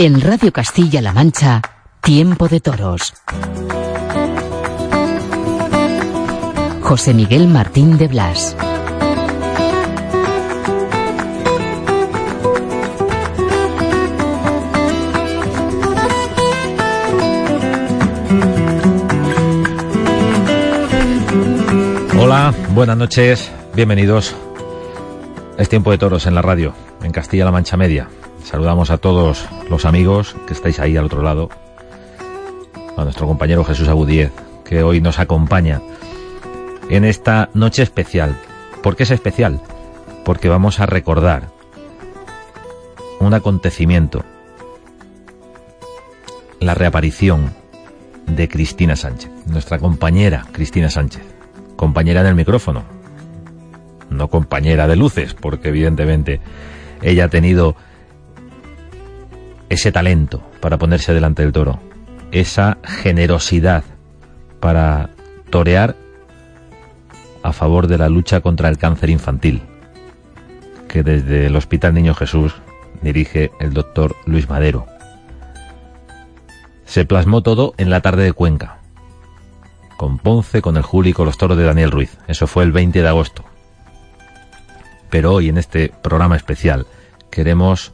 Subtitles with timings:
[0.00, 1.60] En Radio Castilla-La Mancha,
[2.00, 3.14] Tiempo de Toros.
[6.82, 8.56] José Miguel Martín de Blas.
[22.70, 24.34] Buenas noches, bienvenidos.
[25.58, 28.08] Es tiempo de toros en la radio, en Castilla-La Mancha Media.
[28.42, 31.50] Saludamos a todos los amigos que estáis ahí al otro lado.
[32.96, 34.32] A nuestro compañero Jesús Agudíez,
[34.64, 35.82] que hoy nos acompaña
[36.88, 38.34] en esta noche especial.
[38.82, 39.60] ¿Por qué es especial?
[40.24, 41.50] Porque vamos a recordar
[43.20, 44.24] un acontecimiento,
[46.60, 47.52] la reaparición
[48.26, 51.37] de Cristina Sánchez, nuestra compañera Cristina Sánchez,
[51.78, 52.82] compañera en el micrófono,
[54.10, 56.40] no compañera de luces, porque evidentemente
[57.02, 57.76] ella ha tenido
[59.68, 61.78] ese talento para ponerse delante del toro,
[62.32, 63.84] esa generosidad
[64.58, 65.10] para
[65.50, 65.94] torear
[67.44, 69.62] a favor de la lucha contra el cáncer infantil,
[70.88, 72.54] que desde el Hospital Niño Jesús
[73.02, 74.86] dirige el doctor Luis Madero.
[76.86, 78.78] Se plasmó todo en la tarde de Cuenca,
[79.98, 82.16] con Ponce, con el Juli y con los toros de Daniel Ruiz.
[82.28, 83.44] Eso fue el 20 de agosto.
[85.10, 86.86] Pero hoy en este programa especial
[87.30, 87.92] queremos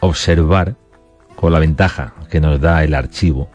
[0.00, 0.74] observar
[1.36, 3.48] con la ventaja que nos da el archivo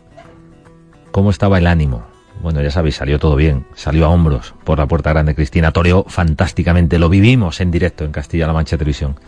[1.12, 2.06] cómo estaba el ánimo.
[2.42, 6.06] Bueno, ya sabéis, salió todo bien, salió a hombros por la puerta grande Cristina, toreó
[6.08, 9.20] fantásticamente, lo vivimos en directo en Castilla-La Mancha Televisión.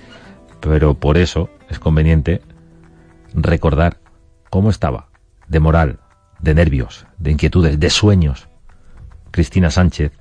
[0.61, 2.41] Pero por eso es conveniente
[3.33, 3.97] recordar
[4.49, 5.09] cómo estaba,
[5.49, 5.99] de moral,
[6.39, 8.47] de nervios, de inquietudes, de sueños,
[9.31, 10.11] Cristina Sánchez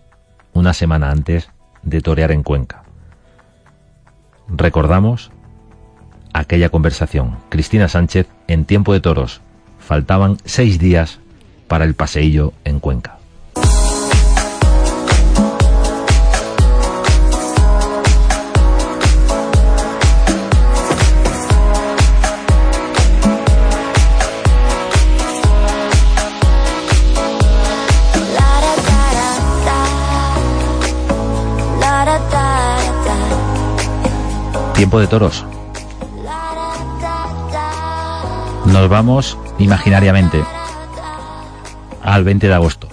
[0.53, 1.51] una semana antes
[1.83, 2.83] de torear en Cuenca.
[4.49, 5.31] Recordamos
[6.33, 7.37] aquella conversación.
[7.49, 9.41] Cristina Sánchez en tiempo de toros.
[9.79, 11.19] Faltaban seis días
[11.69, 13.16] para el paseillo en Cuenca.
[34.87, 35.45] Tiempo de toros.
[38.67, 40.45] Nos vamos imaginariamente
[42.05, 42.87] al 20 de agosto.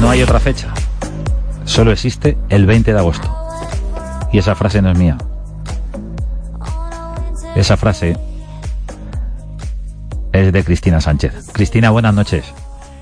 [0.00, 0.74] No hay otra fecha.
[1.64, 3.32] Solo existe el 20 de agosto.
[4.32, 5.16] Y esa frase no es mía.
[7.54, 8.18] Esa frase
[10.32, 11.52] es de Cristina Sánchez.
[11.52, 12.52] Cristina, buenas noches.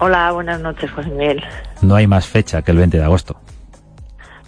[0.01, 1.43] Hola, buenas noches, José Miguel.
[1.83, 3.41] No hay más fecha que el 20 de agosto.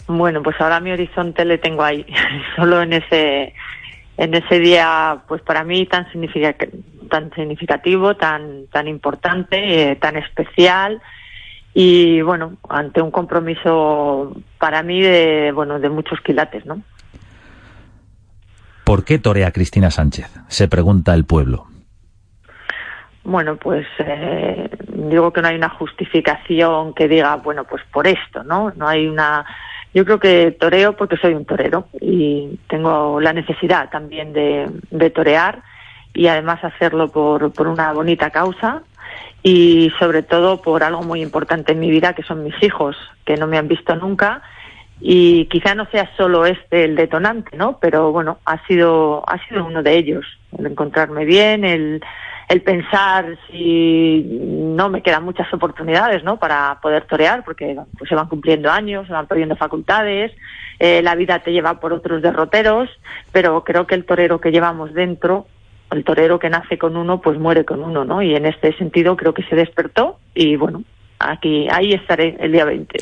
[0.07, 2.05] Bueno, pues ahora mi horizonte le tengo ahí,
[2.57, 3.55] solo en ese
[4.17, 6.07] en ese día, pues para mí tan
[7.09, 11.01] tan significativo, tan tan importante, eh, tan especial
[11.73, 16.83] y bueno, ante un compromiso para mí de bueno de muchos quilates, ¿no?
[18.85, 20.29] ¿Por qué torea Cristina Sánchez?
[20.49, 21.67] Se pregunta el pueblo.
[23.23, 24.69] Bueno, pues eh,
[25.09, 28.73] digo que no hay una justificación que diga, bueno, pues por esto, ¿no?
[28.77, 29.45] No hay una
[29.93, 35.11] yo creo que toreo porque soy un torero y tengo la necesidad también de, de
[35.11, 35.63] torear
[36.15, 38.83] y además hacerlo por, por una bonita causa
[39.43, 43.37] y sobre todo por algo muy importante en mi vida que son mis hijos que
[43.37, 44.43] no me han visto nunca
[45.01, 47.79] y quizá no sea solo este el detonante, ¿no?
[47.81, 50.27] Pero bueno, ha sido ha sido uno de ellos,
[50.57, 52.03] el encontrarme bien, el
[52.51, 56.37] el pensar si no me quedan muchas oportunidades ¿no?
[56.37, 60.33] para poder torear, porque pues, se van cumpliendo años, se van perdiendo facultades,
[60.81, 62.91] eh, la vida te lleva por otros derroteros,
[63.31, 65.47] pero creo que el torero que llevamos dentro,
[65.93, 68.21] el torero que nace con uno, pues muere con uno, ¿no?
[68.21, 70.83] Y en este sentido creo que se despertó y bueno,
[71.21, 72.99] aquí ahí estaré el día 20.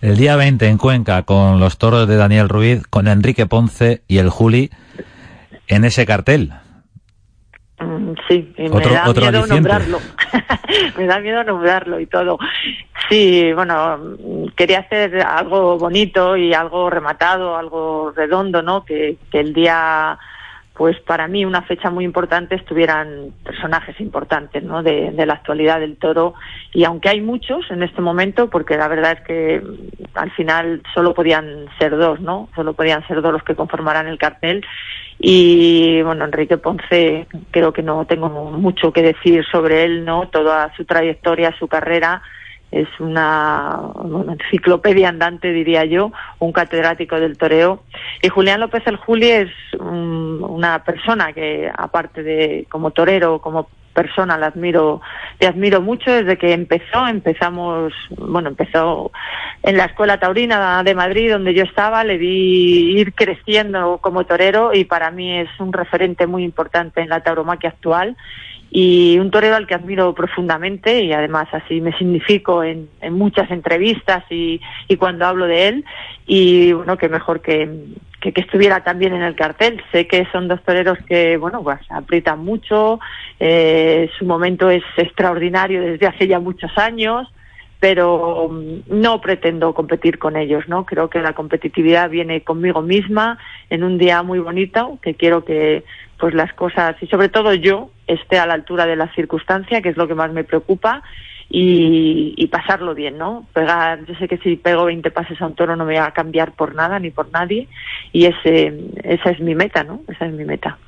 [0.00, 4.18] El día 20 en Cuenca con los toros de Daniel Ruiz, con Enrique Ponce y
[4.18, 4.70] el Juli
[5.68, 6.54] en ese cartel.
[7.84, 9.98] Mm, sí, me da miedo nombrarlo.
[10.98, 12.38] me da miedo nombrarlo y todo.
[13.08, 14.16] Sí, bueno,
[14.56, 18.84] quería hacer algo bonito y algo rematado, algo redondo, ¿no?
[18.84, 20.18] Que, que el día
[20.76, 24.82] pues para mí una fecha muy importante estuvieran personajes importantes ¿no?
[24.82, 26.34] de, la actualidad del toro.
[26.72, 29.62] Y aunque hay muchos en este momento porque la verdad es que
[30.14, 34.18] al final solo podían ser dos no solo podían ser dos los que conformaran el
[34.18, 34.64] cartel.
[35.16, 40.74] Y bueno Enrique Ponce creo que no tengo mucho que decir sobre él no toda
[40.76, 42.20] su trayectoria su carrera
[42.74, 43.78] es una,
[44.28, 47.84] enciclopedia andante, diría yo, un catedrático del toreo.
[48.20, 54.36] Y Julián López el Juli es una persona que, aparte de como torero, como persona,
[54.36, 55.00] le admiro,
[55.38, 57.06] le admiro mucho desde que empezó.
[57.06, 59.12] Empezamos, bueno, empezó
[59.62, 64.74] en la Escuela Taurina de Madrid, donde yo estaba, le vi ir creciendo como torero
[64.74, 68.16] y para mí es un referente muy importante en la tauromaquia actual
[68.76, 74.24] y un torero al que admiro profundamente y además así me significo en, muchas entrevistas
[74.30, 74.60] y,
[74.98, 75.84] cuando hablo de él
[76.26, 77.70] y bueno que mejor que,
[78.20, 82.44] que, estuviera también en el cartel sé que son dos toreros que bueno pues aprietan
[82.44, 82.98] mucho
[83.38, 87.32] eh, su momento es extraordinario desde hace ya muchos años
[87.78, 88.50] pero
[88.88, 90.86] no pretendo competir con ellos, ¿no?
[90.86, 93.36] Creo que la competitividad viene conmigo misma
[93.68, 95.84] en un día muy bonito, que quiero que
[96.18, 99.90] pues las cosas y sobre todo yo esté a la altura de la circunstancia, que
[99.90, 101.02] es lo que más me preocupa,
[101.48, 103.46] y, pasarlo bien, ¿no?
[103.52, 106.12] Pegar, yo sé que si pego 20 pases a un toro no me va a
[106.12, 107.68] cambiar por nada ni por nadie,
[108.12, 108.72] y ese,
[109.02, 110.02] esa es mi meta, ¿no?
[110.08, 110.78] Esa es mi meta.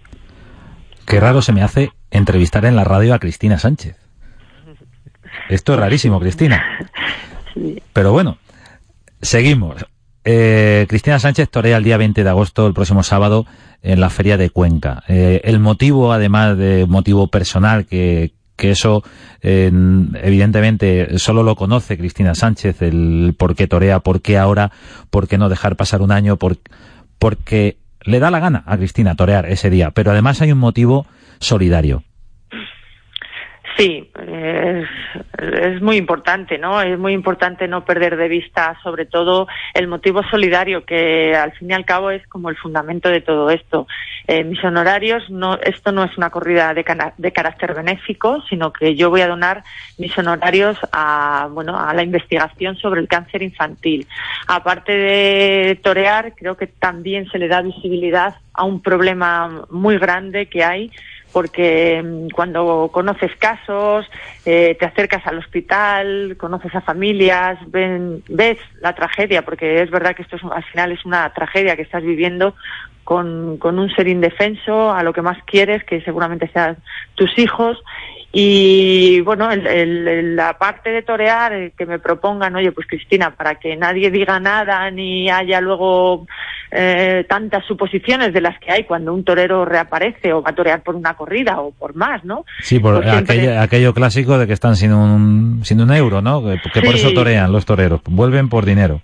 [1.06, 3.96] Qué raro se me hace entrevistar en la radio a Cristina Sánchez.
[5.48, 6.64] Esto es rarísimo, Cristina.
[7.92, 8.38] Pero bueno,
[9.22, 9.84] seguimos.
[10.28, 13.46] Eh, Cristina Sánchez torea el día 20 de agosto, el próximo sábado,
[13.80, 15.04] en la feria de Cuenca.
[15.06, 19.04] Eh, el motivo, además de motivo personal, que, que eso
[19.42, 24.72] evidentemente solo lo conoce Cristina Sánchez, el por qué torea, por qué ahora,
[25.10, 26.56] por qué no dejar pasar un año, por,
[27.20, 29.92] porque le da la gana a Cristina torear ese día.
[29.92, 31.06] Pero además hay un motivo
[31.38, 32.02] solidario.
[33.76, 36.80] Sí, es, muy importante, ¿no?
[36.80, 41.70] Es muy importante no perder de vista, sobre todo, el motivo solidario, que al fin
[41.70, 43.86] y al cabo es como el fundamento de todo esto.
[44.28, 46.84] Eh, mis honorarios, no, esto no es una corrida de,
[47.18, 49.62] de, carácter benéfico, sino que yo voy a donar
[49.98, 54.06] mis honorarios a, bueno, a la investigación sobre el cáncer infantil.
[54.46, 60.46] Aparte de torear, creo que también se le da visibilidad a un problema muy grande
[60.46, 60.90] que hay
[61.32, 64.06] porque mm, cuando conoces casos,
[64.44, 70.22] eh, te acercas al hospital, conoces a familias, ves la tragedia, porque es verdad que
[70.22, 72.54] esto al final es una tragedia que estás viviendo
[73.04, 76.76] con, con un ser indefenso, a lo que más quieres, que seguramente sean
[77.14, 77.82] tus hijos,
[78.38, 84.10] y bueno, la parte de torear, que me propongan, oye, pues Cristina, para que nadie
[84.10, 86.26] diga nada ni haya luego
[86.70, 90.82] eh, tantas suposiciones de las que hay cuando un torero reaparece o va a torear
[90.82, 92.44] por una corrida o por más, ¿no?
[92.60, 93.10] Sí, por pues
[93.58, 96.42] aquello, clásico de que están sin un, sin un euro, ¿no?
[96.44, 99.00] Que, por eso torean los toreros, vuelven por dinero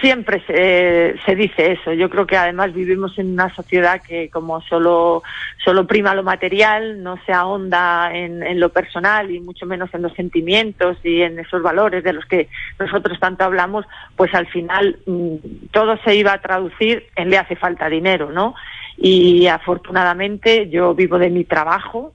[0.00, 1.92] siempre se, se, dice eso.
[1.92, 5.22] Yo creo que además vivimos en una sociedad que como solo,
[5.64, 10.02] solo prima lo material, no se ahonda en, en, lo personal y mucho menos en
[10.02, 12.48] los sentimientos y en esos valores de los que
[12.78, 13.86] nosotros tanto hablamos,
[14.16, 15.36] pues al final mm,
[15.70, 18.54] todo se iba a traducir en le hace falta dinero, ¿no?
[18.96, 22.12] Y afortunadamente yo vivo de mi trabajo,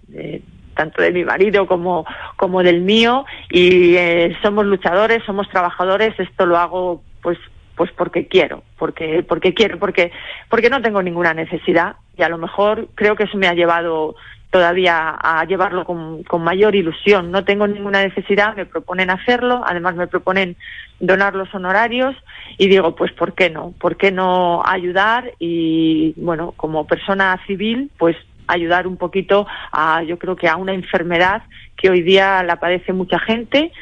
[0.77, 2.05] tanto de mi marido como,
[2.37, 7.39] como del mío, y eh, somos luchadores, somos trabajadores, esto lo hago pues
[7.75, 10.13] pues porque quiero, porque porque quiero, porque
[10.49, 14.15] porque no tengo ninguna necesidad y a lo mejor creo que eso me ha llevado
[14.49, 17.29] todavía a llevarlo con, con, mayor ilusión.
[17.29, 20.55] No tengo ninguna necesidad, me proponen hacerlo, además me proponen
[21.01, 22.15] donar los honorarios
[22.57, 23.73] y digo, pues ¿por qué no?
[23.77, 25.33] ¿Por qué no ayudar?
[25.37, 28.15] Y bueno, como persona civil, pues
[28.47, 31.41] ayudar un poquito a, yo creo que a una enfermedad
[31.75, 33.73] que hoy día la padece mucha gente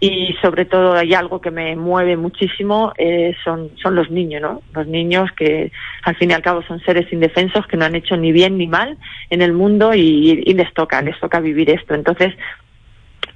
[0.00, 4.62] y sobre todo hay algo que me mueve muchísimo eh, son son los niños no
[4.74, 5.70] los niños que
[6.02, 8.66] al fin y al cabo son seres indefensos que no han hecho ni bien ni
[8.66, 8.98] mal
[9.30, 11.94] en el mundo y, les toca les toca vivir esto.
[11.94, 12.34] Entonces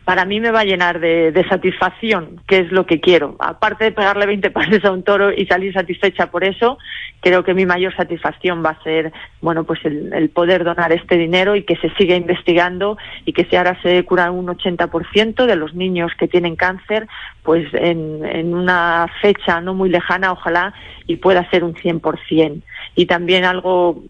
[0.09, 3.37] para mí me va a llenar de, satisfacción, que es lo que quiero.
[3.41, 6.79] Aparte de pegarle 20 pases a un toro y salir satisfecha por eso,
[7.21, 9.12] creo que mi mayor satisfacción va a ser,
[9.43, 12.97] bueno, pues el, poder donar este dinero y que se siga investigando
[13.27, 17.07] y que si ahora se cura un 80% de los niños que tienen cáncer,
[17.43, 20.73] pues en, una fecha no muy lejana, ojalá,
[21.07, 22.62] y pueda ser un 100%.
[22.95, 24.05] Y también algo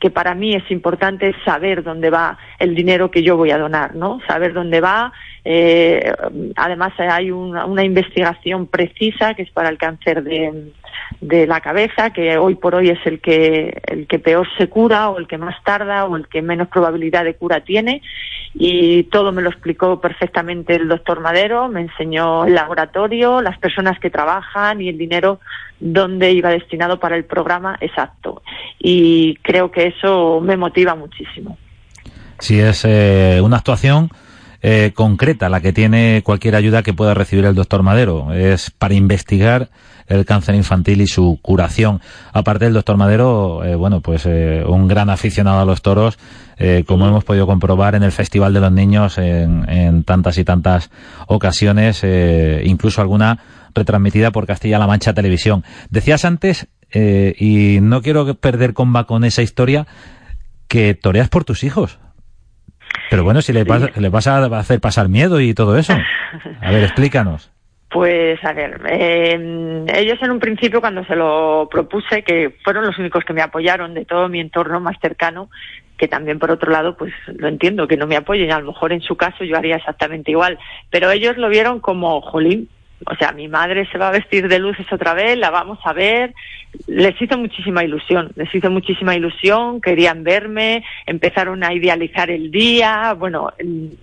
[0.00, 3.94] que para mí es importante saber dónde va el dinero que yo voy a donar,
[3.94, 4.20] ¿no?
[4.26, 5.12] Saber dónde va.
[5.44, 6.12] Eh,
[6.56, 10.72] además hay una, una, investigación precisa que es para el cáncer de,
[11.46, 15.18] la cabeza, que hoy por hoy es el que el que peor se cura o
[15.18, 18.02] el que más tarda o el que menos probabilidad de cura tiene.
[18.54, 23.98] Y todo me lo explicó perfectamente el doctor Madero, me enseñó el laboratorio, las personas
[23.98, 25.40] que trabajan y el dinero
[25.78, 28.42] dónde iba destinado para el programa exacto.
[28.78, 31.56] Y creo que eso me motiva muchísimo.
[32.38, 34.10] Si es eh, una actuación
[34.62, 38.32] eh, concreta la que tiene cualquier ayuda que pueda recibir el doctor Madero.
[38.32, 39.70] Es para investigar
[40.06, 42.00] el cáncer infantil y su curación.
[42.32, 46.18] Aparte del doctor Madero, eh, bueno, pues un gran aficionado a los toros,
[46.86, 50.90] como hemos podido comprobar en el Festival de los Niños en, en tantas y tantas
[51.26, 52.04] ocasiones,
[52.64, 53.38] incluso alguna
[53.74, 55.64] retransmitida por Castilla-La Mancha Televisión.
[55.90, 59.86] Decías antes, eh, y no quiero perder comba con esa historia,
[60.68, 61.98] que toreas por tus hijos.
[63.10, 65.94] Pero bueno, si le, le vas a hacer pasar miedo y todo eso.
[66.60, 67.50] A ver, explícanos.
[67.90, 72.96] Pues a ver, eh, ellos en un principio cuando se lo propuse, que fueron los
[72.98, 75.50] únicos que me apoyaron de todo mi entorno más cercano,
[75.98, 78.92] que también por otro lado pues lo entiendo que no me apoyen, a lo mejor
[78.92, 80.56] en su caso yo haría exactamente igual,
[80.88, 82.68] pero ellos lo vieron como, jolín,
[83.06, 85.92] o sea, mi madre se va a vestir de luces otra vez, la vamos a
[85.92, 86.34] ver.
[86.86, 93.14] Les hizo muchísima ilusión, les hizo muchísima ilusión, querían verme, empezaron a idealizar el día.
[93.14, 93.52] Bueno,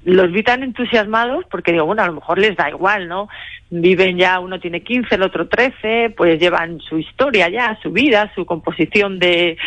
[0.03, 3.29] los vi tan entusiasmados porque digo, bueno, a lo mejor les da igual, ¿no?
[3.69, 8.31] Viven ya, uno tiene 15, el otro 13, pues llevan su historia ya, su vida,
[8.33, 9.57] su composición de,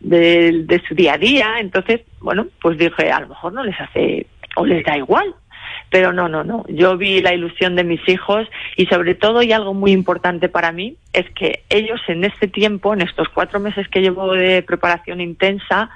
[0.00, 1.54] de, su día a día.
[1.60, 5.34] Entonces, bueno, pues dije, a lo mejor no les hace o les da igual,
[5.90, 6.64] pero no, no, no.
[6.68, 10.72] Yo vi la ilusión de mis hijos y sobre todo, y algo muy importante para
[10.72, 15.20] mí, es que ellos en este tiempo, en estos cuatro meses que llevo de preparación
[15.20, 15.90] intensa,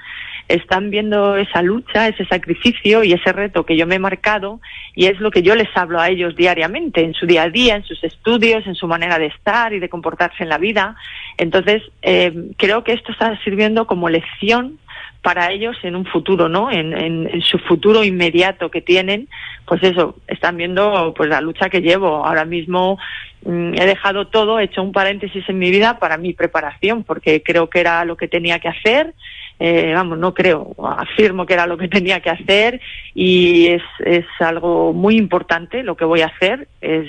[0.49, 4.61] están viendo esa lucha, ese sacrificio y ese reto que yo me he marcado
[4.95, 7.77] y es lo que yo les hablo a ellos diariamente, en su día a día,
[7.77, 10.97] en sus estudios, en su manera de estar y de comportarse en la vida.
[11.39, 14.79] Entonces, eh, creo que esto está sirviendo como lección
[15.25, 16.71] para ellos en un futuro, ¿no?
[16.71, 19.27] En, su futuro inmediato que tienen,
[19.65, 22.27] pues eso, están viendo pues la lucha que llevo.
[22.27, 22.99] Ahora mismo
[23.43, 27.43] mm, he dejado todo, he hecho un paréntesis en mi vida para mi preparación, porque
[27.43, 29.15] creo que era lo que tenía que hacer.
[29.59, 32.83] Eh, vamos, no creo, afirmo que era lo que tenía que hacer
[33.15, 36.69] y es, es algo muy importante lo que voy a hacer.
[36.83, 37.09] Es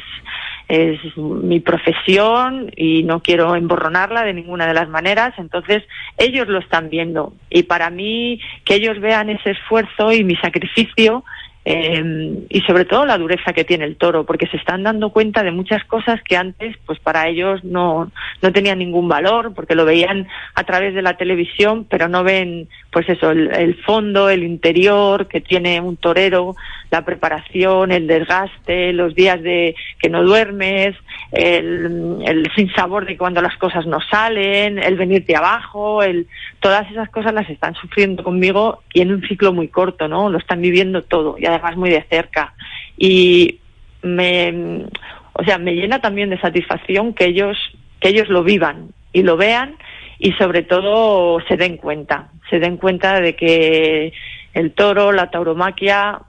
[0.68, 5.84] es mi profesión y no quiero emborronarla de ninguna de las maneras, entonces
[6.18, 7.34] ellos lo están viendo.
[7.50, 11.24] Y para mí que ellos vean ese esfuerzo y mi sacrificio
[11.68, 15.42] eh, y sobre todo la dureza que tiene el toro, porque se están dando cuenta
[15.42, 18.12] de muchas cosas que antes, pues para ellos no,
[18.44, 22.70] no tenían ningún valor, porque lo veían a través de la televisión, pero no ven,
[22.92, 26.56] pues eso, el, el fondo, el interior que tiene un torero,
[26.96, 30.96] la preparación, el desgaste, los días de que no duermes,
[31.34, 36.28] el, el sinsabor de cuando las cosas no salen, el venirte abajo, el,
[36.62, 40.30] todas esas cosas las están sufriendo conmigo y en un ciclo muy corto, ¿no?
[40.30, 42.54] Lo están viviendo todo y además muy de cerca.
[42.98, 43.60] Y
[44.02, 44.86] me,
[45.34, 47.58] o sea, me llena también de satisfacción que ellos,
[48.00, 49.76] que ellos lo vivan y lo vean
[50.18, 54.14] y sobre todo se den cuenta, se den cuenta de que
[54.54, 56.22] el toro, la tauromaquia,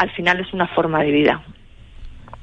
[0.00, 1.42] al final es una forma de vida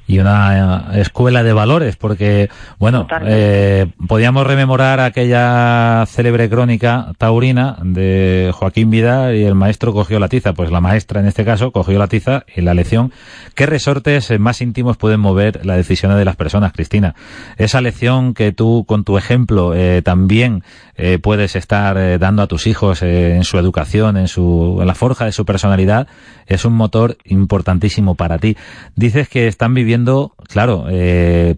[0.07, 2.49] y una eh, escuela de valores, porque,
[2.79, 10.19] bueno, eh, podíamos rememorar aquella célebre crónica taurina de Joaquín Vidal y el maestro cogió
[10.19, 13.11] la tiza, pues la maestra en este caso cogió la tiza y la lección.
[13.53, 17.13] ¿Qué resortes más íntimos pueden mover la decisión de las personas, Cristina?
[17.57, 20.63] Esa lección que tú con tu ejemplo eh, también
[20.97, 24.87] eh, puedes estar eh, dando a tus hijos eh, en su educación, en, su, en
[24.87, 26.07] la forja de su personalidad,
[26.47, 28.57] es un motor importantísimo para ti.
[28.95, 30.85] Dices que están viviendo claro,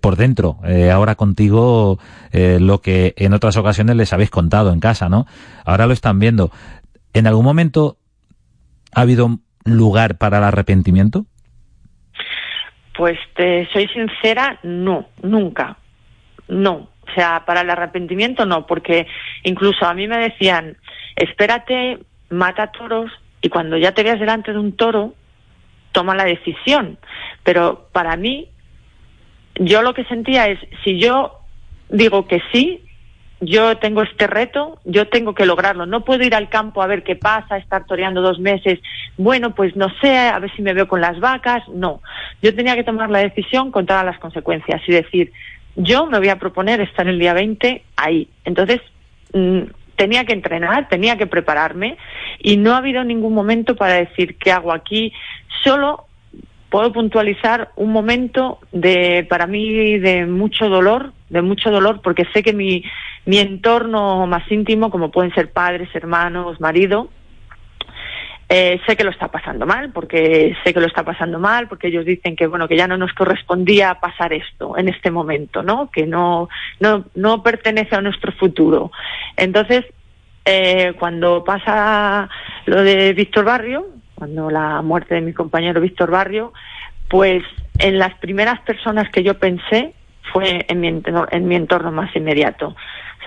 [0.01, 0.57] por dentro,
[0.91, 1.99] ahora contigo
[2.33, 5.25] lo que en otras ocasiones les habéis contado en casa, ¿no?
[5.63, 6.51] Ahora lo están viendo.
[7.13, 7.97] ¿En algún momento
[8.93, 11.25] ha habido lugar para el arrepentimiento?
[12.97, 15.77] Pues te soy sincera, no, nunca.
[16.47, 16.89] No.
[17.09, 19.07] O sea, para el arrepentimiento no, porque
[19.43, 20.77] incluso a mí me decían,
[21.15, 21.99] espérate,
[22.29, 23.11] mata toros
[23.41, 25.13] y cuando ya te veas delante de un toro,
[25.91, 26.97] toma la decisión.
[27.43, 28.49] Pero para mí,
[29.55, 31.39] yo lo que sentía es, si yo
[31.89, 32.83] digo que sí,
[33.41, 35.85] yo tengo este reto, yo tengo que lograrlo.
[35.85, 38.79] No puedo ir al campo a ver qué pasa, estar toreando dos meses.
[39.17, 41.63] Bueno, pues no sé, a ver si me veo con las vacas.
[41.69, 42.01] No.
[42.41, 45.31] Yo tenía que tomar la decisión con todas las consecuencias y decir,
[45.79, 48.27] yo me voy a proponer estar el día 20 ahí.
[48.43, 48.81] Entonces,
[49.33, 49.61] mm,
[49.95, 51.97] tenía que entrenar, tenía que prepararme
[52.39, 55.13] y no ha habido ningún momento para decir qué hago aquí.
[55.63, 56.05] Solo
[56.69, 62.43] puedo puntualizar un momento de, para mí, de mucho dolor, de mucho dolor, porque sé
[62.43, 62.83] que mi,
[63.25, 67.09] mi entorno más íntimo, como pueden ser padres, hermanos, marido,
[68.51, 71.89] eh, sé que lo está pasando mal, porque sé que lo está pasando mal, porque
[71.89, 75.91] ellos dicen que bueno que ya no nos correspondía pasar esto en este momento, ¿no?
[75.91, 78.91] Que no no no pertenece a nuestro futuro.
[79.37, 79.85] Entonces,
[80.45, 82.27] eh, cuando pasa
[82.65, 86.51] lo de Víctor Barrio, cuando la muerte de mi compañero Víctor Barrio,
[87.07, 87.43] pues
[87.77, 89.93] en las primeras personas que yo pensé
[90.33, 90.87] fue en mi,
[91.31, 92.75] en mi entorno más inmediato.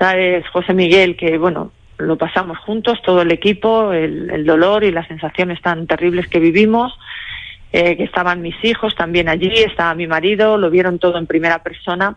[0.00, 1.70] Sabes, José Miguel, que bueno,
[2.06, 6.98] lo pasamos juntos, todo el equipo, el, dolor y las sensaciones tan terribles que vivimos,
[7.72, 11.62] eh, que estaban mis hijos también allí, estaba mi marido, lo vieron todo en primera
[11.62, 12.16] persona.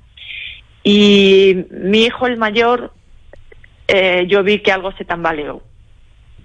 [0.83, 2.91] Y mi hijo, el mayor,
[3.87, 5.61] eh, yo vi que algo se tambaleó.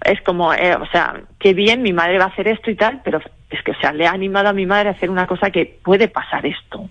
[0.03, 3.01] Es como, eh, o sea, qué bien, mi madre va a hacer esto y tal,
[3.03, 3.19] pero
[3.49, 5.77] es que, o sea, le ha animado a mi madre a hacer una cosa que
[5.83, 6.89] puede pasar esto.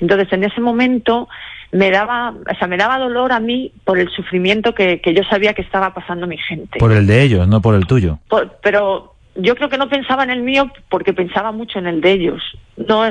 [0.00, 1.28] Entonces, en ese momento,
[1.72, 5.22] me daba, o sea, me daba dolor a mí por el sufrimiento que, que yo
[5.24, 6.78] sabía que estaba pasando mi gente.
[6.78, 8.18] Por el de ellos, no por el tuyo.
[8.62, 12.12] pero yo creo que no pensaba en el mío porque pensaba mucho en el de
[12.12, 12.42] ellos.
[12.76, 13.02] No,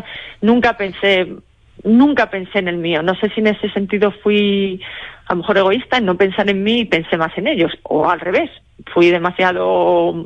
[0.42, 1.36] nunca pensé,
[1.84, 3.04] nunca pensé en el mío.
[3.04, 4.82] No sé si en ese sentido fui
[5.28, 7.72] a lo mejor egoísta en no pensar en mí y pensé más en ellos.
[7.84, 8.50] O al revés,
[8.94, 10.26] fui demasiado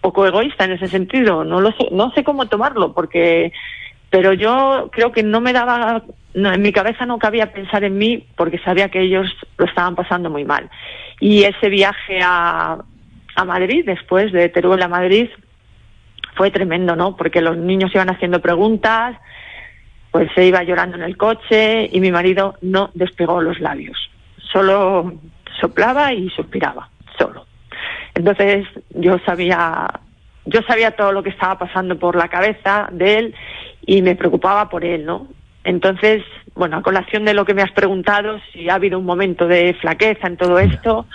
[0.00, 1.44] poco egoísta en ese sentido.
[1.44, 3.52] No lo sé, no sé cómo tomarlo porque
[4.12, 6.02] pero yo creo que no me daba,
[6.34, 9.26] en mi cabeza no cabía pensar en mí porque sabía que ellos
[9.58, 10.70] lo estaban pasando muy mal.
[11.20, 12.78] Y ese viaje a,
[13.34, 15.28] a Madrid, después de Teruel a Madrid,
[16.34, 17.16] fue tremendo, ¿no?
[17.16, 19.16] Porque los niños iban haciendo preguntas,
[20.10, 24.10] pues se iba llorando en el coche y mi marido no despegó los labios,
[24.52, 25.14] solo
[25.60, 27.46] soplaba y suspiraba, solo.
[28.14, 29.88] Entonces yo sabía,
[30.44, 33.34] yo sabía todo lo que estaba pasando por la cabeza de él
[33.86, 35.28] y me preocupaba por él, ¿no?
[35.64, 36.22] Entonces,
[36.54, 39.74] bueno, a colación de lo que me has preguntado, si ha habido un momento de
[39.80, 41.06] flaqueza en todo esto,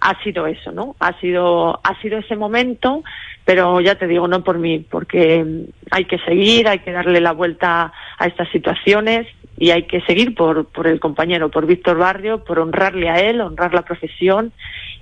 [0.00, 0.96] ha sido eso, ¿no?
[0.98, 3.02] Ha sido, ha sido ese momento,
[3.44, 5.44] pero ya te digo, no por mí, porque
[5.90, 9.26] hay que seguir, hay que darle la vuelta a estas situaciones
[9.58, 13.42] y hay que seguir por, por el compañero, por Víctor Barrio, por honrarle a él,
[13.42, 14.52] honrar la profesión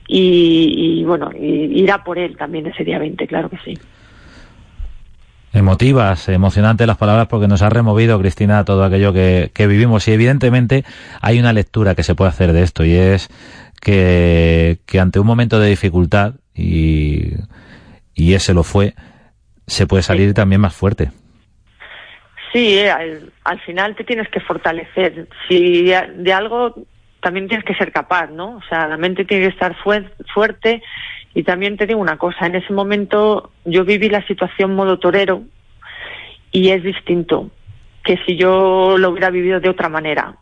[0.08, 3.78] y, y bueno, y ir a por él también ese día 20, claro que sí.
[5.52, 10.06] Emotivas, emocionantes las palabras porque nos ha removido, Cristina, todo aquello que, vivimos.
[10.06, 10.84] Y evidentemente
[11.20, 13.28] hay una lectura que se puede hacer de esto y es
[13.80, 17.32] que, ante un momento de dificultad, y,
[18.14, 18.94] y ese lo fue,
[19.66, 21.10] se puede salir también más fuerte.
[22.52, 25.28] Sí, eh, al, al, final te tienes que fortalecer.
[25.48, 26.74] Si de algo
[27.20, 28.56] también tienes que ser capaz, ¿no?
[28.56, 29.76] O sea, la mente tiene que estar
[30.32, 30.82] fuerte
[31.34, 35.42] y también te digo una cosa, en ese momento yo viví la situación modo torero
[36.50, 37.50] y es distinto
[38.04, 40.34] que si yo lo hubiera vivido de otra manera.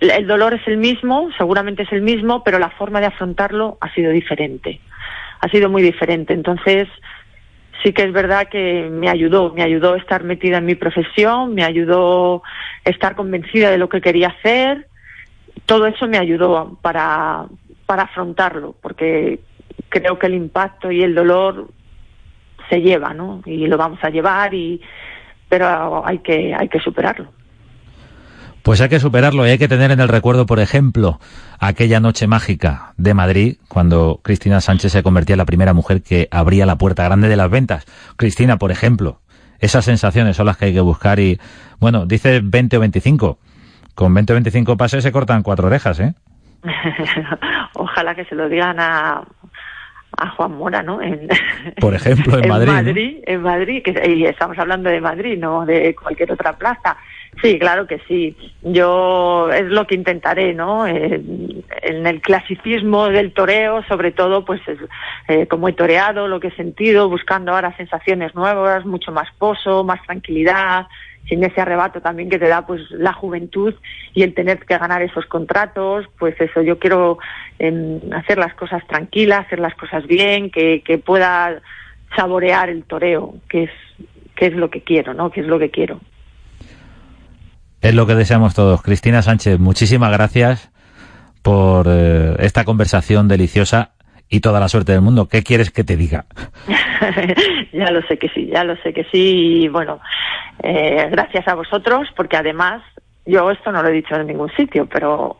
[0.00, 3.92] El dolor es el mismo, seguramente es el mismo, pero la forma de afrontarlo ha
[3.94, 4.80] sido diferente.
[5.40, 6.32] Ha sido muy diferente.
[6.32, 6.88] Entonces,
[7.82, 11.64] sí que es verdad que me ayudó, me ayudó estar metida en mi profesión, me
[11.64, 12.42] ayudó
[12.84, 14.86] estar convencida de lo que quería hacer.
[15.66, 17.46] Todo eso me ayudó para,
[17.86, 19.40] para afrontarlo, porque
[19.88, 21.68] creo que el impacto y el dolor
[22.68, 23.42] se lleva, ¿no?
[23.46, 24.80] Y lo vamos a llevar y
[25.48, 27.32] pero hay que hay que superarlo.
[28.62, 31.20] Pues hay que superarlo y hay que tener en el recuerdo, por ejemplo,
[31.58, 36.28] aquella noche mágica de Madrid, cuando Cristina Sánchez se convertía en la primera mujer que
[36.30, 37.86] abría la puerta grande de las ventas.
[38.16, 39.20] Cristina, por ejemplo,
[39.58, 41.40] esas sensaciones son las que hay que buscar y,
[41.78, 43.38] bueno, dice 20 o 25.
[43.94, 46.14] Con 20 o 25 pases se cortan cuatro orejas, ¿eh?
[47.74, 49.22] Ojalá que se lo digan a,
[50.18, 51.00] a Juan Mora, ¿no?
[51.00, 51.28] En,
[51.80, 53.18] Por ejemplo, en, Madrid.
[53.24, 56.96] En Madrid, que, y estamos hablando de Madrid, no de cualquier otra plaza.
[57.40, 58.36] Sí, claro que sí.
[58.62, 60.86] Yo es lo que intentaré, ¿no?
[60.86, 64.60] en el clasicismo del toreo, sobre todo, pues
[65.28, 69.84] eh, como he toreado, lo que he sentido, buscando ahora sensaciones nuevas, mucho más pozo,
[69.84, 70.86] más tranquilidad,
[71.28, 73.74] sin ese arrebato también que te da pues la juventud
[74.14, 77.18] y el tener que ganar esos contratos, pues eso, yo quiero
[77.58, 81.60] em, hacer las cosas tranquilas, hacer las cosas bien, que, que pueda
[82.16, 83.70] saborear el toreo, que es
[84.34, 85.30] qué es lo que quiero, ¿no?
[85.30, 86.00] ¿Qué es lo que quiero?
[87.80, 88.82] Es lo que deseamos todos.
[88.82, 90.70] Cristina Sánchez, muchísimas gracias
[91.42, 93.92] por eh, esta conversación deliciosa
[94.28, 95.28] y toda la suerte del mundo.
[95.28, 96.26] ¿Qué quieres que te diga?
[97.72, 99.62] ya lo sé que sí, ya lo sé que sí.
[99.62, 100.00] Y bueno,
[100.62, 102.82] eh, gracias a vosotros, porque además,
[103.26, 105.38] yo esto no lo he dicho en ningún sitio, pero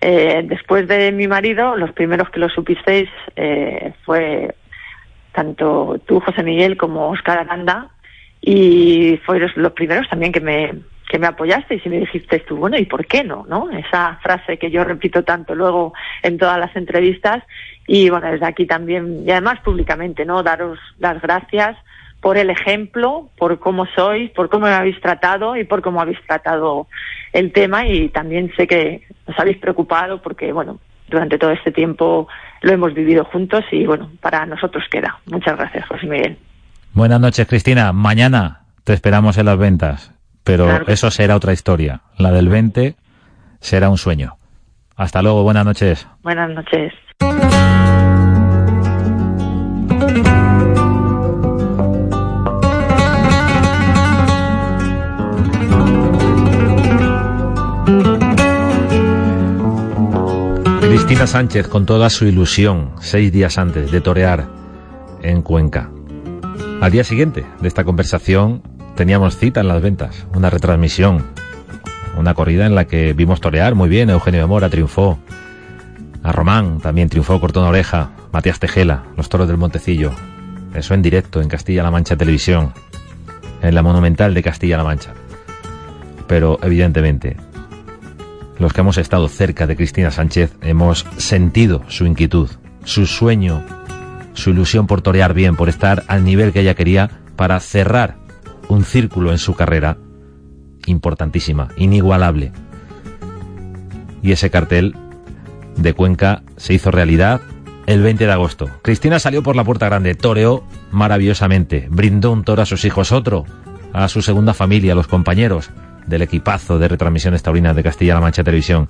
[0.00, 4.54] eh, después de mi marido, los primeros que lo supisteis eh, fue
[5.32, 7.88] tanto tú, José Miguel, como Oscar Aranda,
[8.40, 10.72] y fueron los primeros también que me,
[11.12, 13.44] que me apoyasteis y me dijisteis tú, bueno, ¿y por qué no?
[13.46, 13.70] ¿no?
[13.70, 17.44] Esa frase que yo repito tanto luego en todas las entrevistas
[17.86, 20.42] y bueno, desde aquí también, y además públicamente, ¿no?
[20.42, 21.76] Daros las gracias
[22.22, 26.18] por el ejemplo, por cómo sois, por cómo me habéis tratado y por cómo habéis
[26.26, 26.86] tratado
[27.34, 32.26] el tema y también sé que os habéis preocupado porque, bueno, durante todo este tiempo
[32.62, 35.18] lo hemos vivido juntos y, bueno, para nosotros queda.
[35.26, 36.38] Muchas gracias, José Miguel.
[36.94, 37.92] Buenas noches, Cristina.
[37.92, 40.11] Mañana te esperamos en las ventas,
[40.44, 42.02] pero eso será otra historia.
[42.18, 42.96] La del 20
[43.60, 44.36] será un sueño.
[44.96, 46.06] Hasta luego, buenas noches.
[46.22, 46.92] Buenas noches.
[60.80, 64.46] Cristina Sánchez con toda su ilusión, seis días antes de torear
[65.22, 65.90] en Cuenca.
[66.80, 68.62] Al día siguiente de esta conversación
[68.96, 71.26] teníamos cita en las ventas, una retransmisión,
[72.16, 75.18] una corrida en la que vimos torear muy bien, Eugenio de Mora triunfó,
[76.22, 80.12] a Román también triunfó, cortó una oreja, Matías Tejela, los toros del Montecillo,
[80.74, 82.72] eso en directo en Castilla-La Mancha Televisión,
[83.60, 85.12] en la Monumental de Castilla-La Mancha.
[86.26, 87.36] Pero evidentemente
[88.58, 92.48] los que hemos estado cerca de Cristina Sánchez hemos sentido su inquietud,
[92.84, 93.64] su sueño,
[94.34, 98.21] su ilusión por torear bien, por estar al nivel que ella quería para cerrar
[98.72, 99.98] un círculo en su carrera
[100.86, 102.52] importantísima, inigualable.
[104.22, 104.96] Y ese cartel
[105.76, 107.40] de Cuenca se hizo realidad
[107.86, 108.70] el 20 de agosto.
[108.82, 113.44] Cristina salió por la puerta grande, toreó maravillosamente, brindó un toro a sus hijos, otro
[113.92, 115.70] a su segunda familia, a los compañeros,
[116.06, 118.88] del equipazo de retransmisiones taurinas de Castilla-La Mancha Televisión.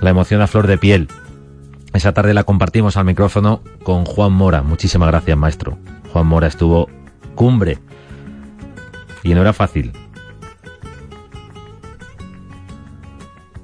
[0.00, 1.08] La emoción a flor de piel.
[1.92, 4.62] Esa tarde la compartimos al micrófono con Juan Mora.
[4.62, 5.78] Muchísimas gracias, maestro.
[6.12, 6.88] Juan Mora estuvo
[7.34, 7.78] cumbre.
[9.26, 9.92] Y no era fácil.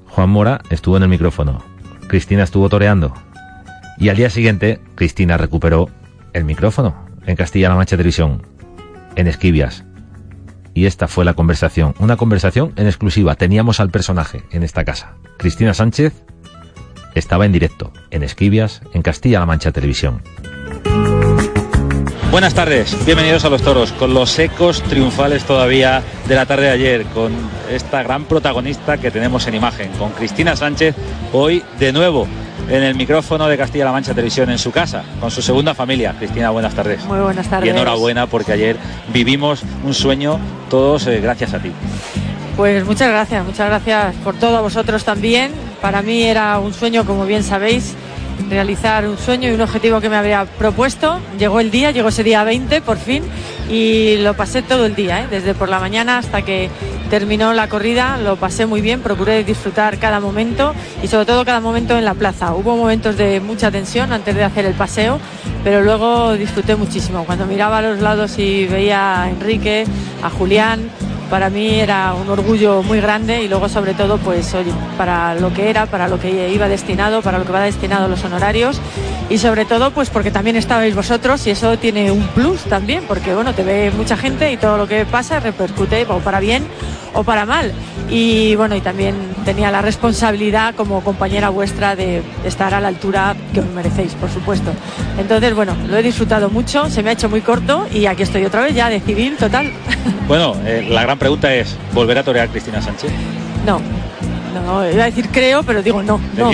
[0.09, 1.63] Juan Mora estuvo en el micrófono.
[2.07, 3.13] Cristina estuvo toreando.
[3.97, 5.89] Y al día siguiente, Cristina recuperó
[6.33, 8.41] el micrófono en Castilla-La Mancha Televisión,
[9.15, 9.85] en Esquivias
[10.73, 11.93] y esta fue la conversación.
[11.99, 13.35] Una conversación en exclusiva.
[13.35, 15.15] Teníamos al personaje en esta casa.
[15.37, 16.13] Cristina Sánchez
[17.15, 20.21] estaba en directo, en Esquivias, en Castilla-La Mancha Televisión.
[22.33, 26.71] Buenas tardes, bienvenidos a Los Toros, con los ecos triunfales todavía de la tarde de
[26.71, 27.31] ayer, con
[27.69, 30.95] esta gran protagonista que tenemos en imagen, con Cristina Sánchez,
[31.31, 32.27] hoy de nuevo
[32.67, 36.15] en el micrófono de Castilla-La Mancha Televisión en su casa, con su segunda familia.
[36.17, 37.05] Cristina, buenas tardes.
[37.05, 37.67] Muy buenas tardes.
[37.67, 38.77] Y enhorabuena porque ayer
[39.13, 40.39] vivimos un sueño
[40.71, 41.71] todos eh, gracias a ti.
[42.57, 45.51] Pues muchas gracias, muchas gracias por todo a vosotros también.
[45.81, 47.93] Para mí era un sueño, como bien sabéis,
[48.49, 51.19] realizar un sueño y un objetivo que me había propuesto.
[51.37, 53.23] Llegó el día, llegó ese día 20 por fin
[53.69, 55.27] y lo pasé todo el día, ¿eh?
[55.29, 56.69] desde por la mañana hasta que
[57.09, 61.59] terminó la corrida, lo pasé muy bien, procuré disfrutar cada momento y sobre todo cada
[61.59, 62.53] momento en la plaza.
[62.53, 65.19] Hubo momentos de mucha tensión antes de hacer el paseo,
[65.63, 67.25] pero luego disfruté muchísimo.
[67.25, 69.85] Cuando miraba a los lados y veía a Enrique,
[70.21, 70.89] a Julián,
[71.29, 75.53] para mí era un orgullo muy grande y luego sobre todo pues oye, para lo
[75.53, 78.79] que era, para lo que iba destinado, para lo que va destinado los honorarios
[79.29, 83.33] y sobre todo pues porque también estabais vosotros y eso tiene un plus también porque
[83.33, 86.63] bueno, te ve mucha gente y todo lo que pasa repercute o para bien
[87.13, 87.73] o para mal
[88.09, 93.35] y bueno, y también tenía la responsabilidad como compañera vuestra de estar a la altura
[93.53, 94.71] que os merecéis, por supuesto.
[95.17, 98.45] Entonces, bueno, lo he disfrutado mucho, se me ha hecho muy corto y aquí estoy
[98.45, 99.71] otra vez ya de civil total.
[100.27, 103.11] Bueno, eh, la gran pregunta es, ¿volver a torear Cristina Sánchez?
[103.65, 103.79] No,
[104.53, 106.51] no, iba a decir creo, pero digo no, no,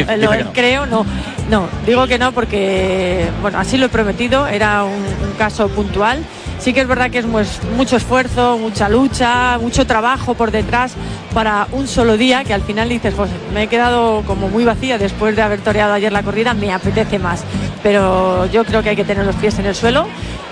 [0.54, 1.06] creo no,
[1.50, 5.04] no, digo que no porque, bueno, así lo he prometido, era un
[5.38, 6.24] caso puntual
[6.60, 10.94] sí que es verdad que es mucho esfuerzo, mucha lucha, mucho trabajo por detrás
[11.34, 14.98] para un solo día que al final dices, pues me he quedado como muy vacía
[14.98, 17.44] después de haber toreado ayer la corrida, me apetece más.
[17.82, 20.08] Pero yo creo que hay que tener los pies en el suelo,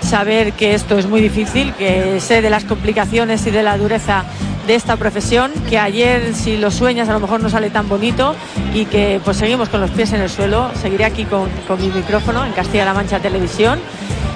[0.08, 4.24] saber que esto es muy difícil, que sé de las complicaciones y de la dureza
[4.66, 8.34] de esta profesión, que ayer si lo sueñas a lo mejor no sale tan bonito
[8.74, 11.88] y que pues seguimos con los pies en el suelo, seguiré aquí con, con mi
[11.88, 13.78] micrófono en Castilla-La Mancha Televisión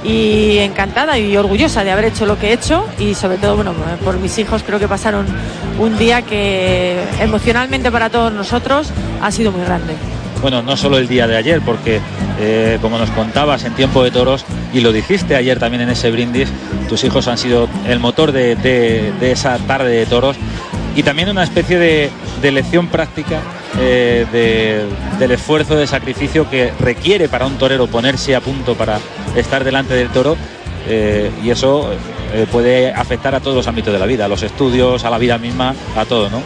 [0.04, 3.72] y encantada y orgullosa de haber hecho lo que he hecho y sobre todo, bueno,
[4.04, 4.62] por mis hijos.
[4.62, 5.24] Creo que pasaron
[5.78, 8.90] un día que emocionalmente para todos nosotros
[9.22, 9.94] ha sido muy grande
[10.42, 12.00] bueno, no solo el día de ayer, porque
[12.40, 16.10] eh, como nos contabas en tiempo de toros, y lo dijiste ayer también en ese
[16.10, 16.48] brindis,
[16.88, 20.36] tus hijos han sido el motor de, esa tarde de toros
[20.96, 22.10] y también una especie de,
[22.50, 23.40] lección práctica
[23.78, 28.98] eh, del esfuerzo de sacrificio que requiere para un torero ponerse a punto para
[29.36, 30.36] estar delante del toro
[30.88, 31.88] eh, y eso
[32.50, 35.38] puede afectar a todos los ámbitos de la vida, a los estudios, a la vida
[35.38, 36.42] misma, a todo, ¿no?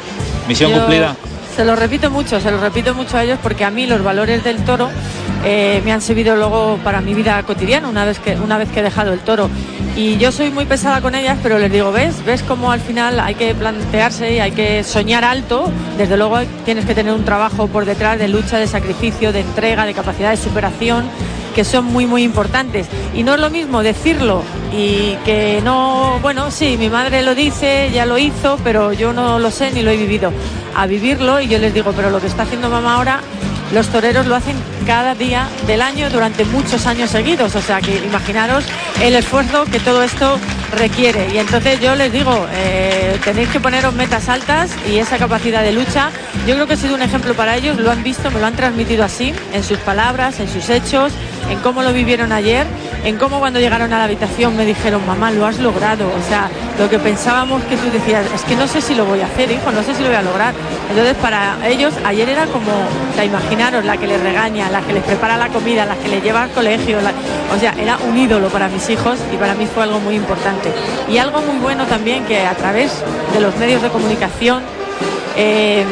[0.47, 1.17] Misión cumplida.
[1.57, 4.45] Se lo repito mucho, se lo repito mucho a ellos porque a mí los valores
[4.45, 4.91] del toro
[5.43, 8.81] eh, me han servido luego para mi vida cotidiana una vez, que, una vez que
[8.81, 9.49] he dejado el toro.
[9.97, 12.23] Y yo soy muy pesada con ellas, pero les digo, ¿ves?
[12.27, 15.73] ¿Ves cómo al final hay que plantearse y hay que soñar alto?
[15.97, 19.87] Desde luego tienes que tener un trabajo por detrás de lucha, de sacrificio, de entrega,
[19.87, 21.07] de capacidad de superación
[21.57, 24.43] que son muy muy importantes y no es lo mismo decirlo
[24.73, 29.39] y que no bueno sí mi madre lo dice ya lo hizo pero yo no
[29.39, 30.31] lo sé ni lo he vivido
[30.77, 33.21] a vivirlo y yo les digo, pero lo que está haciendo mamá ahora,
[33.73, 37.57] los toreros lo hacen cada día del año durante muchos años seguidos.
[37.57, 38.65] O sea que imaginaros
[39.03, 40.39] el esfuerzo que todo esto
[40.77, 41.29] requiere.
[41.35, 45.73] Y entonces yo les digo, eh, tenéis que poneros metas altas y esa capacidad de
[45.73, 46.11] lucha.
[46.47, 48.55] Yo creo que ha sido un ejemplo para ellos, lo han visto, me lo han
[48.55, 51.13] transmitido así, en sus palabras, en sus hechos,
[51.51, 52.67] en cómo lo vivieron ayer,
[53.05, 56.07] en cómo cuando llegaron a la habitación me dijeron, mamá, lo has logrado.
[56.07, 59.21] O sea, lo que pensábamos que tú decías, es que no sé si lo voy
[59.21, 60.55] a hacer, hijo, no sé si lo voy a lograr.
[60.91, 62.73] Entonces, para ellos, ayer era como,
[63.15, 66.23] sea, imaginaros, la que les regaña, la que les prepara la comida, la que les
[66.23, 66.99] lleva al colegio,
[67.55, 70.73] o sea, era un ídolo para mis hijos y para mí fue algo muy importante.
[71.09, 74.63] Y algo muy bueno también que a través de los medios de comunicación
[75.37, 75.85] eh,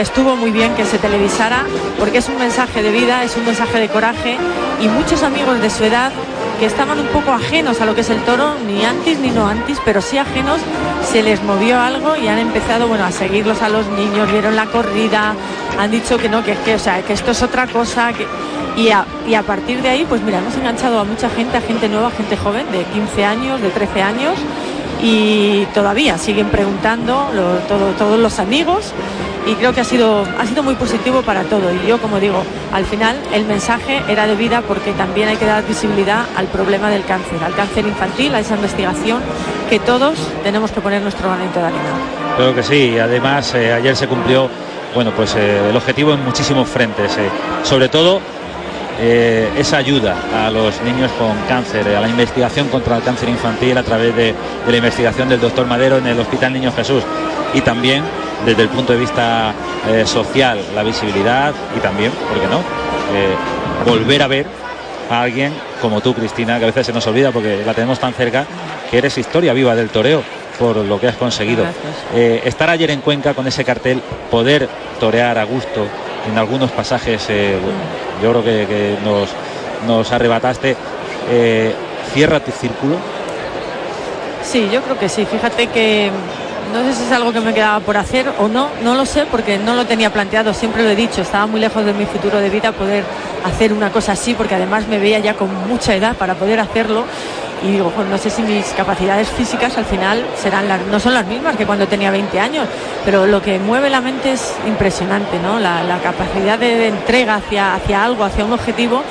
[0.00, 1.64] estuvo muy bien que se televisara
[1.98, 4.38] porque es un mensaje de vida, es un mensaje de coraje
[4.80, 6.12] y muchos amigos de su edad
[6.58, 9.46] que estaban un poco ajenos a lo que es el toro, ni antes ni no
[9.46, 10.60] antes, pero sí ajenos,
[11.10, 14.66] se les movió algo y han empezado bueno, a seguirlos a los niños, vieron la
[14.66, 15.34] corrida,
[15.78, 18.12] han dicho que no, que, que, o sea, que esto es otra cosa.
[18.76, 22.10] Y, a, partir de ahí, pues mira, hemos enganchado a mucha gente, a gente nueva,
[22.10, 24.34] gente joven, de 15 años, de 13 años,
[25.02, 27.26] y todavía siguen preguntando
[27.68, 28.92] todos los amigos
[29.46, 31.72] y creo que ha sido, ha sido muy positivo para todo.
[31.72, 35.46] Y yo, como digo, al final el mensaje era de vida porque también hay que
[35.46, 39.20] dar visibilidad al problema del cáncer, al cáncer infantil, a esa investigación
[39.68, 41.80] que todos tenemos que poner nuestro granito de arena.
[42.36, 44.48] Creo que sí, además eh, ayer se cumplió
[44.94, 47.28] bueno, pues, eh, el objetivo en muchísimos frentes, eh,
[47.62, 48.20] sobre todo
[49.00, 53.82] esa ayuda a los niños con cáncer, a la investigación contra el cáncer infantil a
[53.82, 57.02] través de, de, la investigación del doctor Madero en el Hospital Niño Jesús
[57.54, 58.04] y también
[58.44, 59.54] desde el punto de vista
[59.88, 62.58] eh, social la visibilidad y también, ¿por qué no?
[62.58, 63.34] Eh,
[63.84, 64.46] volver a ver
[65.10, 68.14] a alguien como tú, Cristina, que a veces se nos olvida porque la tenemos tan
[68.14, 68.46] cerca,
[68.90, 70.22] que eres historia viva del toreo
[70.58, 71.64] por lo que has conseguido.
[72.14, 75.86] Eh, estar ayer en Cuenca con ese cartel, poder torear a gusto
[76.30, 77.28] en algunos pasajes,
[78.22, 79.30] yo creo que, nos,
[79.86, 80.76] nos, arrebataste.
[82.12, 82.96] ¿Cierra tu círculo?
[84.42, 85.24] Sí, yo creo que sí.
[85.24, 86.10] Fíjate que
[86.72, 89.26] no sé si es algo que me quedaba por hacer o no, no lo sé
[89.26, 92.40] porque no lo tenía planteado, siempre lo he dicho, estaba muy lejos de mi futuro
[92.40, 93.04] de vida poder
[93.44, 97.04] hacer una cosa así porque además me veía ya con mucha edad para poder hacerlo
[97.62, 101.14] y digo, pues no sé si mis capacidades físicas al final serán las, no son
[101.14, 102.66] las mismas que cuando tenía 20 años,
[103.04, 105.58] pero lo que mueve la mente es impresionante, ¿no?
[105.58, 109.02] La, capacidad de, entrega hacia, hacia algo, hacia un objetivo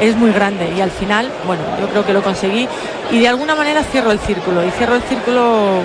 [0.00, 2.68] es muy grande y al final, bueno, yo creo que lo conseguí
[3.10, 5.80] y de alguna manera cierro el círculo y cierro el círculo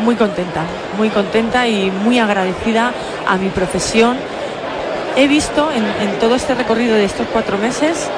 [0.00, 0.62] muy contenta,
[0.96, 2.92] muy contenta y muy agradecida
[3.26, 4.16] a mi profesión.
[5.16, 8.08] He visto en, todo este recorrido de estos cuatro meses,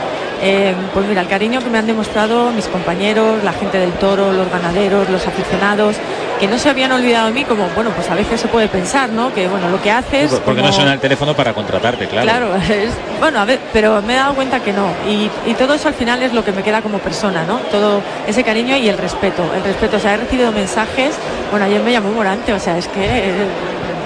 [0.43, 4.33] eh, pues mira, el cariño que me han demostrado mis compañeros, la gente del toro,
[4.33, 5.97] los ganaderos, los aficionados,
[6.39, 9.09] que no se habían olvidado de mí, como bueno, pues a veces se puede pensar,
[9.09, 9.33] ¿no?
[9.33, 10.33] Que bueno, lo que haces.
[10.45, 12.27] porque no suena el teléfono para contratarte, claro.
[12.27, 12.51] Claro,
[13.21, 14.89] bueno, a ver, pero me he dado cuenta que no.
[15.09, 17.59] Y, y, todo eso al final es lo que me queda como persona, ¿no?
[17.71, 19.43] Todo ese cariño y el respeto.
[19.55, 21.15] El respeto, o sea, he recibido mensajes,
[21.51, 23.05] bueno, ayer me llamó Morante, o sea, es que.
[23.05, 23.47] Eh,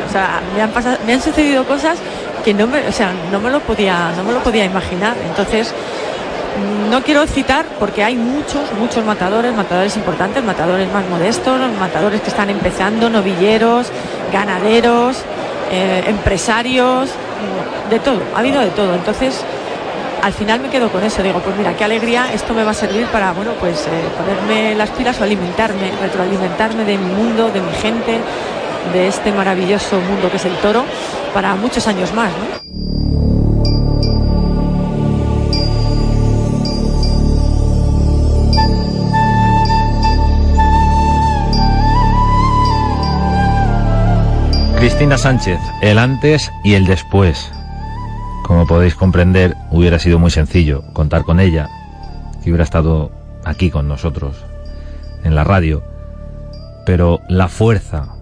[0.09, 1.97] o sea, me han, pasado, me han sucedido cosas
[2.45, 5.17] que no me, o sea, no me lo podía, no me lo podía imaginar.
[5.25, 5.73] Entonces,
[6.91, 12.29] no quiero citar porque hay muchos, muchos matadores, matadores importantes, matadores más modestos, matadores que
[12.29, 13.91] están empezando, novilleros,
[14.33, 15.19] ganaderos,
[15.71, 17.11] eh, empresarios,
[17.91, 18.95] de todo, ha habido de todo.
[18.95, 19.43] Entonces,
[20.23, 22.75] al final me quedo con eso, digo, pues mira, qué alegría, esto me va a
[22.75, 27.61] servir para, bueno, pues eh, ponerme las pilas o alimentarme, retroalimentarme de mi mundo, de
[27.61, 28.19] mi gente,
[28.93, 30.85] de este maravilloso mundo que es el toro,
[31.35, 32.31] para muchos años más.
[44.81, 47.53] Cristina Sánchez, el antes y el después.
[48.47, 51.69] Como podéis comprender, hubiera sido muy sencillo contar con ella,
[52.43, 53.11] que hubiera estado
[53.45, 54.43] aquí con nosotros,
[55.23, 55.83] en la radio,
[56.87, 58.15] pero la fuerza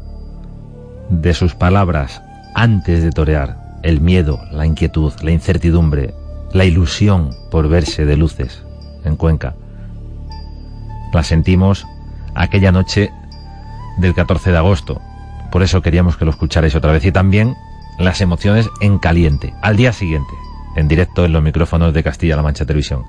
[1.10, 2.22] de sus palabras
[2.56, 6.12] antes de torear, el miedo, la inquietud, la incertidumbre,
[6.52, 8.64] la ilusión por verse de luces
[9.04, 9.54] en Cuenca,
[11.12, 11.86] la sentimos
[12.34, 13.12] aquella noche
[13.98, 15.00] del 14 de agosto.
[15.50, 17.04] Por eso queríamos que lo escucharais otra vez.
[17.04, 17.54] Y también
[17.98, 20.32] las emociones en caliente, al día siguiente,
[20.76, 23.04] en directo en los micrófonos de Castilla-La Mancha Televisión.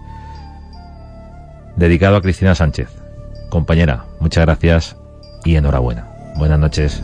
[1.75, 2.89] Dedicado a Cristina Sánchez.
[3.49, 4.95] Compañera, muchas gracias
[5.43, 6.08] y enhorabuena.
[6.38, 7.04] Buenas noches.